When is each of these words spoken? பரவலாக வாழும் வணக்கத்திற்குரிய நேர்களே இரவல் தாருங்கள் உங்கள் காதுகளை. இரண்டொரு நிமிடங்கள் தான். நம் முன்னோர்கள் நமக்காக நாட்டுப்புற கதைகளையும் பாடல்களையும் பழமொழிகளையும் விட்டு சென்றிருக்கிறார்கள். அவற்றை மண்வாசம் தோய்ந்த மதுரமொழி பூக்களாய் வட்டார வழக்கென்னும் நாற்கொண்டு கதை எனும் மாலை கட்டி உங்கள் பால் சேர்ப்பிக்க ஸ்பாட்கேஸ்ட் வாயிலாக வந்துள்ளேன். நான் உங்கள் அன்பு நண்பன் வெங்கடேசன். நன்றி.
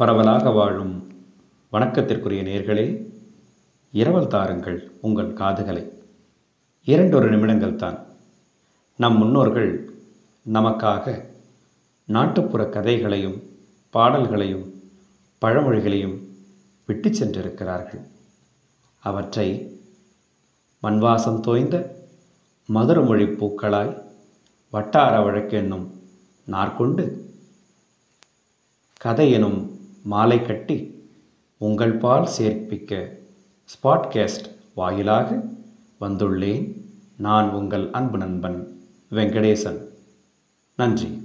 பரவலாக 0.00 0.50
வாழும் 0.50 0.92
வணக்கத்திற்குரிய 1.72 2.42
நேர்களே 2.48 3.06
இரவல் 3.92 4.26
தாருங்கள் 4.26 4.92
உங்கள் 5.00 5.32
காதுகளை. 5.32 5.92
இரண்டொரு 6.84 7.30
நிமிடங்கள் 7.30 7.74
தான். 7.74 8.06
நம் 8.96 9.16
முன்னோர்கள் 9.16 9.96
நமக்காக 10.52 11.24
நாட்டுப்புற 12.04 12.64
கதைகளையும் 12.64 13.42
பாடல்களையும் 13.90 14.82
பழமொழிகளையும் 15.42 16.28
விட்டு 16.86 17.14
சென்றிருக்கிறார்கள். 17.14 18.02
அவற்றை 18.98 19.80
மண்வாசம் 20.82 21.40
தோய்ந்த 21.40 22.04
மதுரமொழி 22.72 23.24
பூக்களாய் 23.24 24.02
வட்டார 24.70 25.18
வழக்கென்னும் 25.18 25.90
நாற்கொண்டு 26.44 27.26
கதை 28.98 29.30
எனும் 29.30 29.76
மாலை 30.02 30.42
கட்டி 30.42 31.06
உங்கள் 31.56 31.92
பால் 31.92 32.28
சேர்ப்பிக்க 32.38 33.08
ஸ்பாட்கேஸ்ட் 33.64 34.44
வாயிலாக 34.74 35.42
வந்துள்ளேன். 36.00 36.82
நான் 37.16 37.50
உங்கள் 37.50 37.90
அன்பு 37.90 38.18
நண்பன் 38.18 38.80
வெங்கடேசன். 39.10 39.78
நன்றி. 40.76 41.20